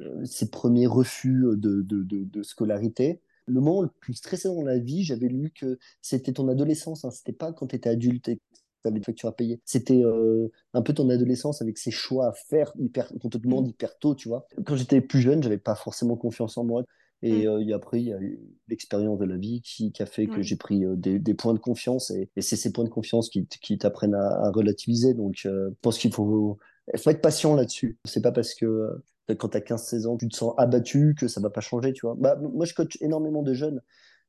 [0.00, 4.64] euh, ces premiers refus de, de, de, de scolarité, le moment le plus stressant dans
[4.64, 8.28] la vie, j'avais lu que c'était ton adolescence, hein, c'était pas quand tu étais adulte
[8.28, 8.42] et que
[8.82, 9.60] tu avais des factures à payer.
[9.64, 13.68] C'était euh, un peu ton adolescence avec ses choix à faire hyper, qu'on te demande
[13.68, 14.46] hyper tôt, tu vois.
[14.64, 16.84] Quand j'étais plus jeune, j'avais pas forcément confiance en moi.
[17.22, 17.48] Et Mm.
[17.48, 20.26] euh, et après, il y a eu l'expérience de la vie qui, qui a fait
[20.26, 20.42] que Ouais.
[20.42, 23.30] j'ai pris euh, des, des points de confiance et, et c'est ces points de confiance
[23.30, 25.14] qui, t'apprennent à, à relativiser.
[25.14, 26.58] Donc, je pense qu'il faut,
[26.92, 27.98] il faut être patient là-dessus.
[28.04, 31.28] C'est pas parce que euh, quand tu as 15-16 ans, tu te sens abattu que
[31.28, 32.14] ça va pas changer, tu vois.
[32.18, 33.80] Bah, moi, je coach énormément de jeunes.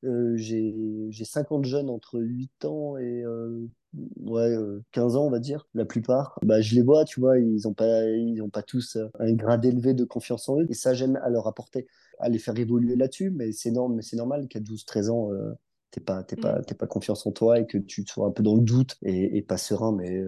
[0.03, 0.75] Euh, j'ai,
[1.09, 3.67] j'ai 50 jeunes entre 8 ans et euh,
[4.21, 6.37] ouais, euh, 15 ans, on va dire, la plupart.
[6.43, 9.65] Bah, je les vois, tu vois, ils ont pas, ils ont pas tous un grade
[9.65, 10.65] élevé de confiance en eux.
[10.69, 11.87] Et ça, j'aime à leur apporter,
[12.19, 13.31] à les faire évoluer là-dessus.
[13.31, 15.53] Mais c'est normal, qu'à 12-13 ans, euh,
[15.91, 16.41] t'es pas, Mm.
[16.41, 18.97] pas, t'es pas confiance en toi et que tu sois un peu dans le doute
[19.01, 19.91] et, et pas serein.
[19.93, 20.23] Mais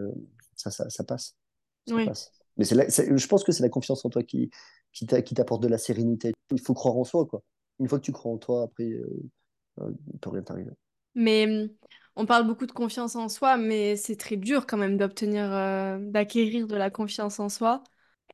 [0.55, 1.35] ça, ça, ça passe.
[1.87, 2.17] Oui.
[2.57, 4.49] Mais là, je pense que c'est la confiance en toi qui,
[4.91, 6.33] qui t'a- qui t'apporte de la sérénité.
[6.51, 7.41] Il faut croire en soi, quoi.
[7.79, 9.07] Une fois que tu crois en toi, après, euh,
[9.81, 10.71] euh, il peut rien t'arriver.
[11.15, 11.69] Mais hum,
[12.15, 15.97] on parle beaucoup de confiance en soi, mais c'est très dur quand même d'obtenir, euh,
[15.99, 17.83] d'acquérir de la confiance en soi.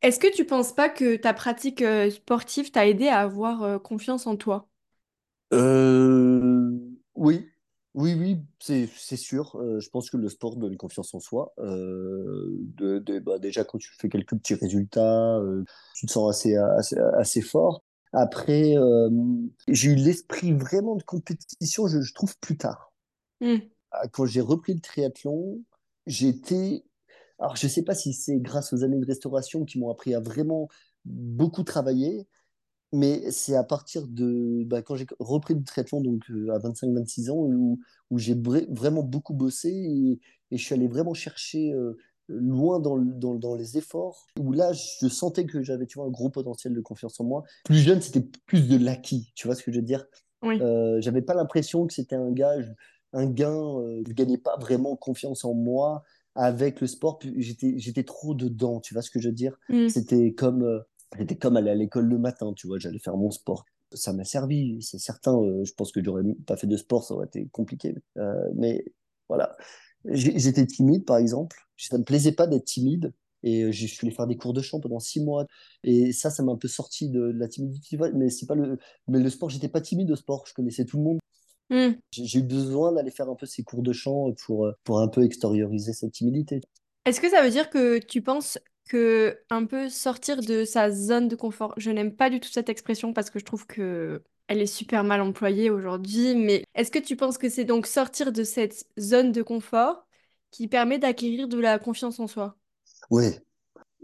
[0.01, 3.79] Est-ce que tu penses pas que ta pratique euh, sportive t'a aidé à avoir euh,
[3.79, 4.69] confiance en toi?
[5.53, 6.71] Euh,
[7.15, 7.49] oui,
[7.95, 9.55] oui, oui, c'est sûr.
[9.57, 11.53] Euh, je pense que le sport donne confiance en soi.
[11.59, 15.63] Euh, de, de- bah, déjà, quand tu fais quelques petits résultats, euh,
[15.95, 17.83] tu te sens assez, assez, assez fort.
[18.11, 18.75] Après,
[19.67, 22.91] j'ai eu l'esprit vraiment de compétition, je, je trouve, plus tard.
[23.41, 23.73] Hmm.
[23.91, 25.61] Ah, Quand j'ai repris le triathlon,
[26.05, 26.83] j'ai été...
[27.39, 30.19] Alors, je sais pas si c'est grâce aux années de restauration qui m'ont appris à
[30.19, 30.69] vraiment
[31.05, 32.27] beaucoup travailler,
[32.93, 37.29] mais c'est à partir de bah, quand j'ai repris le triathlon, donc euh, à 25-26
[37.29, 37.79] ans, où,
[38.11, 40.19] où j'ai vra- vraiment beaucoup bossé et,
[40.51, 44.71] et je suis allé vraiment chercher euh, loin dans, dans, dans les efforts, où là,
[44.73, 47.43] je sentais que j'avais, tu vois, un gros potentiel de confiance en moi.
[47.65, 50.05] Plus jeune, c'était plus de l'acquis, tu vois ce que je veux dire?
[50.41, 50.61] Oui.
[50.61, 52.73] Euh, j'avais pas l'impression que c'était un gage,
[53.11, 56.03] un gain, je gagnais pas vraiment confiance en moi
[56.35, 59.57] avec le sport, j'étais, j'étais trop dedans, tu vois ce que je veux dire?
[59.69, 59.87] Hmm.
[59.87, 60.83] C'était comme,
[61.15, 63.65] euh, c'était comme aller à l'école le matin, tu vois, j'allais faire mon sport.
[63.93, 65.35] Ça m'a servi, c'est certain.
[65.37, 67.95] euh, je pense que j'aurais pas fait de sport, ça aurait été compliqué.
[68.17, 68.85] Euh, mais
[69.29, 69.55] voilà.
[70.05, 71.57] J'étais timide, par exemple.
[71.77, 73.13] Ça me plaisait pas d'être timide.
[73.45, 75.45] Et je suis allé faire des cours de chant pendant six mois.
[75.83, 77.97] Et ça, ça m'a un peu sorti de la timidité.
[78.13, 80.45] Mais c'est pas le, mais le sport, j'étais pas timide au sport.
[80.47, 81.19] Je connaissais tout le monde.
[81.69, 81.93] Hmm.
[82.11, 85.23] J'ai eu besoin d'aller faire un peu ces cours de chant pour, pour un peu
[85.23, 86.61] extérioriser cette timidité.
[87.05, 91.27] Est-ce que ça veut dire que tu penses que un peu sortir de sa zone
[91.27, 94.61] de confort, je n'aime pas du tout cette expression parce que je trouve que elle
[94.61, 98.43] est super mal employée aujourd'hui, mais est-ce que tu penses que c'est donc sortir de
[98.43, 100.05] cette zone de confort
[100.51, 102.57] qui permet d'acquérir de la confiance en soi?
[103.09, 103.41] Ouais,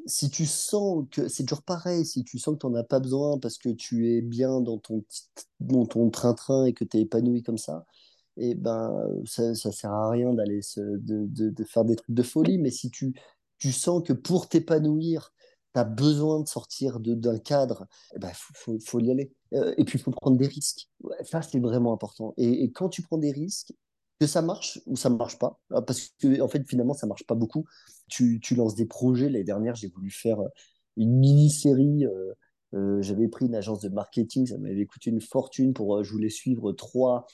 [0.07, 2.99] si tu sens que c'est toujours pareil, si tu sens que tu n'en as pas
[2.99, 5.03] besoin parce que tu es bien dans ton
[5.59, 7.85] dans ton train-train et que tu es épanoui comme ça,
[8.37, 8.93] et ben
[9.25, 12.57] ça, ça sert à rien d'aller de, de, de faire des trucs de folie.
[12.59, 13.13] Mais si tu,
[13.59, 15.33] tu sens que pour t'épanouir,
[15.73, 19.31] tu as besoin de sortir d'un cadre, eh ben, faut, y aller.
[19.53, 20.89] Euh, et puis, il faut prendre des risques.
[21.23, 22.33] Ça, c'est vraiment important.
[22.37, 23.73] Et, quand tu prends des risques,
[24.19, 27.25] que ça marche ou ça marche pas, euh, parce que en fait, finalement, ça marche
[27.25, 27.65] pas beaucoup.
[28.09, 29.29] Tu, lances des projets.
[29.29, 30.39] L'année dernière, j'ai voulu faire
[30.97, 32.05] une mini-série.
[32.05, 32.33] euh,
[32.75, 36.11] euh, j'avais pris une agence de marketing, ça m'avait coûté une fortune pour, euh, je
[36.11, 37.25] voulais suivre trois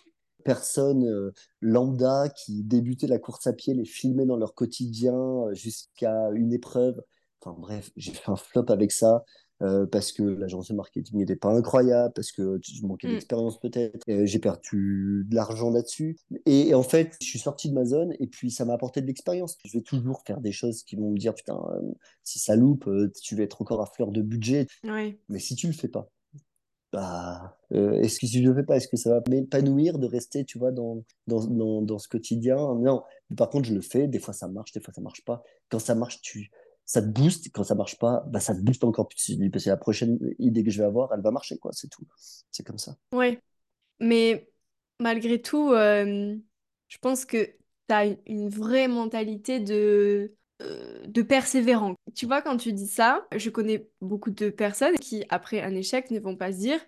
[0.45, 5.53] personnes euh, lambda qui débutaient la course à pied, les filmer dans leur quotidien euh,
[5.53, 7.01] jusqu'à une épreuve.
[7.41, 9.25] Enfin bref, j'ai fait un flop avec ça
[9.61, 13.11] euh, parce que l'agence de marketing n'était pas incroyable, parce que je manquais Hmm.
[13.11, 14.03] d'expérience peut-être.
[14.07, 16.17] J'ai perdu de l'argent là-dessus.
[16.45, 19.01] Et, et en fait, je suis sorti de ma zone et puis ça m'a apporté
[19.01, 19.57] de l'expérience.
[19.63, 21.91] Je vais toujours faire des choses qui vont me dire, putain, euh,
[22.23, 24.67] si ça loupe, euh, tu vas être encore à fleur de budget.
[24.83, 25.19] Oui.
[25.29, 26.09] Mais si tu le fais pas,
[26.95, 30.07] bah, euh, est-ce que si je le fais pas, est-ce que ça va m'épanouir de
[30.07, 32.55] rester, tu vois, dans, dans, dans, dans ce quotidien?
[32.55, 33.03] Non.
[33.35, 34.07] Par contre, je le fais.
[34.07, 35.43] Des fois, ça marche, des fois, ça marche pas.
[35.69, 36.51] Quand ça marche, tu,
[36.85, 37.49] ça te booste.
[37.51, 39.37] Quand ça marche pas, bah, ça te booste encore plus.
[39.51, 41.71] Parce que la prochaine idée que je vais avoir, elle va marcher, quoi.
[41.73, 42.05] C'est tout.
[42.49, 42.95] C'est comme ça.
[43.11, 43.41] Ouais.
[43.99, 44.49] Mais
[45.01, 46.33] malgré tout, euh,
[46.87, 47.43] je pense que
[47.89, 51.95] tu as une, vraie mentalité de, de persévérant.
[52.15, 56.11] Tu vois, quand tu dis ça, je connais beaucoup de personnes qui, après un échec,
[56.11, 56.79] ne vont pas se dire,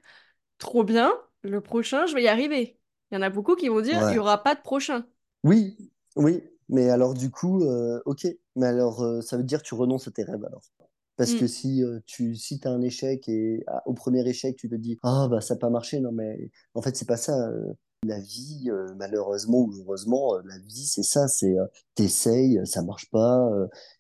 [0.60, 2.80] trop bien, le prochain, je vais y arriver.
[3.12, 5.06] Il y en a beaucoup qui vont dire, il n'y aura pas de prochain.
[5.44, 5.78] Oui,
[6.16, 6.44] oui.
[6.70, 8.28] Mais alors, du coup, euh, ok.
[8.56, 10.64] Mais alors, euh, ça veut dire que tu renonces à tes rêves, alors.
[11.16, 11.34] Parce Mm.
[11.34, 14.76] que si euh, tu si as un échec et ah, au premier échec, tu te
[14.76, 16.00] dis, ah, bah, ça n'a pas marché.
[16.00, 17.50] Non, mais en fait, c'est pas ça.
[18.04, 21.28] La vie, euh, malheureusement ou heureusement, euh, la vie, c'est ça.
[21.28, 23.50] C'est euh, t'essayes, ça marche pas.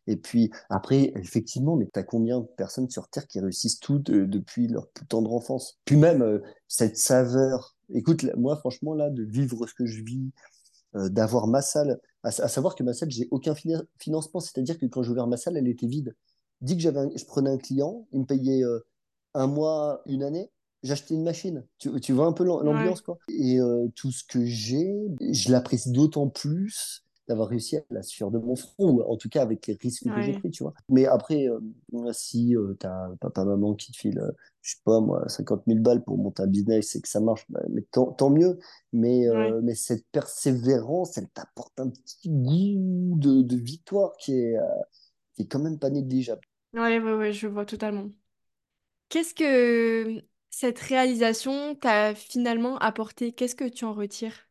[0.06, 4.26] et puis après, effectivement, mais t'as combien de personnes sur Terre qui réussissent tout de-
[4.26, 5.80] depuis leur plus tendre enfance?
[5.86, 7.76] Puis même cette saveur.
[7.94, 10.32] Écoute, moi, franchement, là, de vivre ce que je vis,
[10.94, 14.40] d'avoir ma salle, à, savoir que ma salle, j'ai aucun fina- financement.
[14.40, 16.16] C'est-à-dire que quand j'ai ouvert ma salle, elle était vide.
[16.62, 18.64] Dit que j'avais je prenais un client, il me payait
[19.34, 20.50] un mois, une année,
[20.88, 21.65] j'achetais une machine.
[21.80, 23.19] Tu, tu vois un peu Ouais, l'ambiance, quoi.
[23.30, 24.95] Et euh, tout ce que j'ai,
[25.32, 29.28] je l'apprécie d'autant plus d'avoir réussi à la sueur de mon front, ou en tout
[29.28, 30.73] cas avec les risques que j'ai pris, tu vois.
[30.89, 31.60] Mais après, euh,
[32.13, 35.82] si euh, t'as papa, maman qui te file, euh, je sais pas moi, 50 000
[35.82, 38.60] balles pour monter un business et que ça marche, bah, mais tant, tant mieux.
[38.93, 39.56] Mais, ouais.
[39.56, 44.56] euh, mais cette persévérance, elle t'apporte un petit goût de, de victoire qui est,
[45.36, 46.41] qui est quand même pas négligeable.
[46.73, 48.10] Ouais, ouais, ouais, je vois totalement.
[49.10, 50.23] Qu'est-ce que
[50.60, 53.32] cette réalisation t'a finalement apporté?
[53.32, 54.48] Qu'est-ce que tu en retires?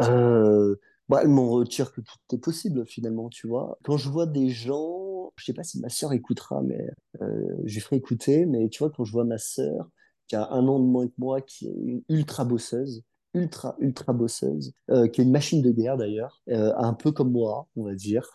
[0.00, 0.74] Euh,
[1.08, 3.78] bah, elle m'en retire que tout est possible finalement, tu vois.
[3.84, 6.88] Quand je vois des gens, je sais pas si ma sœur écoutera, mais
[7.22, 9.88] euh, je lui ferai écouter, mais tu vois, quand je vois ma sœur,
[10.26, 14.12] qui a un an de moins que moi, qui est une ultra bosseuse, ultra, ultra
[14.12, 17.84] bosseuse, euh, qui est une machine de guerre d'ailleurs, euh, un peu comme moi, on
[17.84, 18.28] va dire,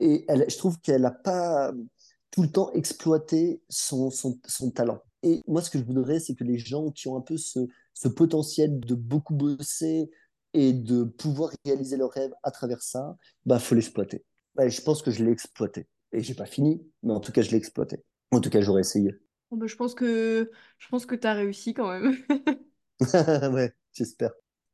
[0.00, 1.72] et elle, je trouve qu'elle a pas
[2.30, 5.00] tout le temps exploité son, son, son talent.
[5.22, 7.60] Et moi, ce que je voudrais, c'est que les gens qui ont un peu ce,
[7.94, 10.10] ce potentiel de beaucoup bosser,
[10.54, 14.24] et de pouvoir réaliser leurs rêves à travers ça, bah faut l'exploiter.
[14.54, 15.86] Bah, je pense que je l'ai exploité.
[16.12, 18.02] Et j'ai pas fini, mais en tout cas, je l'ai exploité.
[18.30, 19.14] En tout cas, j'aurais essayé.
[19.50, 22.16] Bon, bah, je pense que je pense que t'as réussi quand même.
[23.52, 24.32] Ouais, j'espère.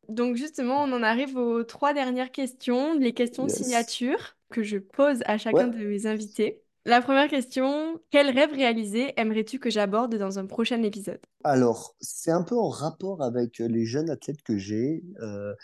[0.08, 3.48] Donc justement, on en arrive aux trois dernières questions, les questions Yes.
[3.48, 5.68] signatures que je pose à chacun Ouais.
[5.68, 6.62] de mes invités.
[6.86, 11.20] La première question, quel rêve réalisé aimerais-tu que j'aborde dans un prochain épisode?
[11.42, 15.04] Alors, c'est un peu en rapport avec euh, les jeunes athlètes que j'ai.
[15.20, 15.54] Euh,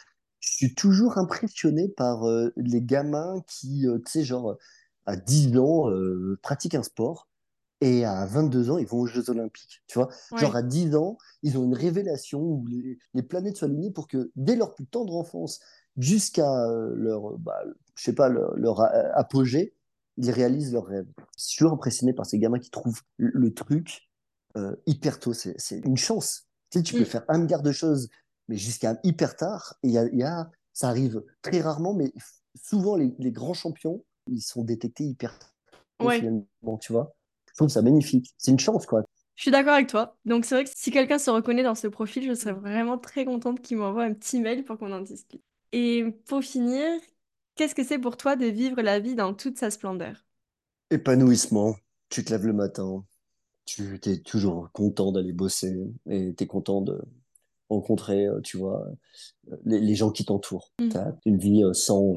[0.41, 4.57] je suis toujours impressionné par euh, les gamins qui, euh, tu sais, genre,
[5.07, 5.87] à 10 ans,
[6.43, 7.29] pratiquent un sport
[7.81, 9.83] Et à 22 ans, ils vont aux Jeux Olympiques.
[9.89, 13.69] Tu vois, genre à 10 ans, ils ont une révélation où les, les planètes soient
[13.69, 15.61] alignées pour que dès leur plus tendre enfance
[15.97, 17.59] jusqu'à leur, bah,
[17.97, 18.81] je sais pas, leur,
[19.17, 19.75] apogée,
[20.21, 21.07] ils réalisent leurs rêves.
[21.39, 24.09] Je suis toujours impressionné par ces gamins qui trouvent le, truc
[24.57, 25.33] euh, hyper tôt.
[25.33, 26.49] C'est, une chance.
[26.71, 27.07] Tu sais, tu peux Mm.
[27.07, 28.09] faire un milliard de choses,
[28.49, 29.75] mais jusqu'à hyper tard.
[29.83, 32.13] Et y a, il y a- ça arrive très rarement, mais
[32.55, 36.19] souvent les, les grands champions, ils sont détectés hyper tôt, Ouais.
[36.19, 37.15] finalement, tu vois.
[37.49, 38.35] Je trouve ça magnifique.
[38.39, 39.03] C'est une chance, quoi.
[39.37, 40.19] Je suis d'accord avec toi.
[40.27, 43.25] Donc c'est vrai que si quelqu'un se reconnaît dans ce profil, je serais vraiment très
[43.25, 45.43] contente qu'il m'envoie un petit mail pour qu'on en discute.
[45.73, 47.01] Et pour finir,
[47.55, 50.25] qu'est-ce que c'est pour toi de vivre la vie dans toute sa splendeur?
[50.91, 51.77] Épanouissement.
[52.09, 53.05] Tu te lèves le matin,
[53.65, 57.01] tu es toujours content d'aller bosser et tu es content de
[57.69, 58.85] rencontrer, euh, tu vois,
[59.49, 60.73] euh, les, les gens qui t'entourent.
[60.81, 60.89] Mm.
[60.89, 62.17] Tu as une vie euh, sans,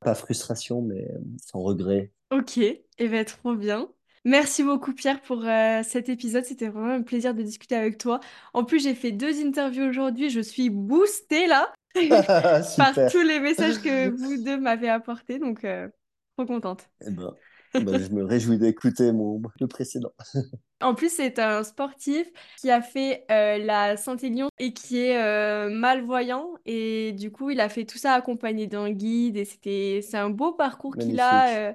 [0.00, 2.12] pas frustration, mais sans regret.
[2.30, 3.90] Ok, et ben trop bien.
[4.24, 6.44] Merci beaucoup Pierre pour euh, cet épisode.
[6.44, 8.20] C'était vraiment un plaisir de discuter avec toi.
[8.52, 10.28] En plus, j'ai fait deux interviews aujourd'hui.
[10.28, 11.72] Je suis boostée là
[12.76, 15.38] par tous les messages que vous deux m'avez apportés.
[15.38, 15.88] Donc, euh,
[16.36, 16.88] trop contente.
[17.06, 17.34] Eh ben,
[17.74, 20.12] ben, je me réjouis d'écouter mon, le précédent.
[20.82, 22.26] En plus, c'est un sportif
[22.56, 26.54] qui a fait euh, la Saint-Élion et qui est euh, malvoyant.
[26.64, 29.36] Et du coup, il a fait tout ça accompagné d'un guide.
[29.36, 31.74] Et c'était, c'est un beau parcours qu'il a.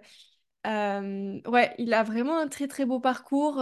[0.66, 3.62] ouais, il a vraiment un très très beau parcours.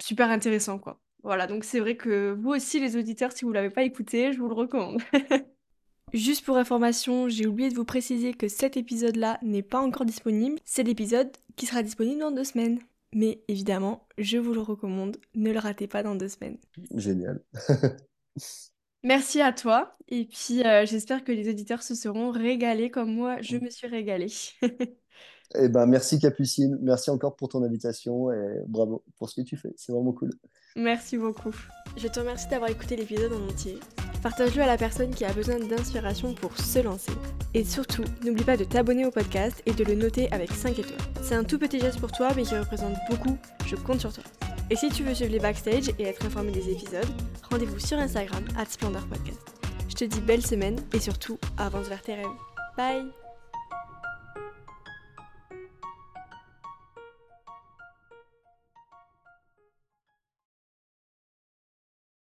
[0.00, 1.00] super intéressant, quoi.
[1.24, 4.38] Voilà, donc c'est vrai que vous aussi, les auditeurs, si vous l'avez pas écouté, je
[4.38, 5.00] vous le recommande.
[6.12, 10.58] Juste pour information, j'ai oublié de vous préciser que cet épisode-là n'est pas encore disponible.
[10.66, 12.78] C'est l'épisode qui sera disponible dans deux semaines.
[13.14, 16.58] Mais évidemment, je vous le recommande, ne le ratez pas dans deux semaines.
[16.94, 17.42] Génial.
[19.02, 23.40] Merci à toi, et puis euh, j'espère que les auditeurs se seront régalés comme moi,
[23.40, 24.32] je me suis régalée.
[25.56, 26.78] Eh ben, merci Capucine.
[26.80, 29.72] Merci encore pour ton invitation et bravo pour ce que tu fais.
[29.76, 30.30] C'est vraiment cool.
[30.76, 31.54] Merci beaucoup.
[31.96, 33.78] Je te remercie d'avoir écouté l'épisode en entier.
[34.22, 37.12] Partage-le à la personne qui a besoin d'inspiration pour se lancer.
[37.52, 40.98] Et surtout, n'oublie pas de t'abonner au podcast et de le noter avec 5 étoiles.
[41.22, 43.36] C'est un tout petit geste pour toi, mais qui représente beaucoup.
[43.66, 44.24] Je compte sur toi.
[44.70, 47.04] Et si tu veux suivre les backstage et être informé des épisodes,
[47.50, 49.40] rendez-vous sur Instagram, at Splendor Podcast.
[49.88, 52.26] Je te dis belle semaine et surtout, avance vers tes rêves.
[52.76, 53.23] Bye